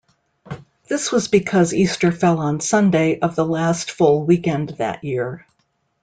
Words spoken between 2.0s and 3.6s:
fell on Sunday of the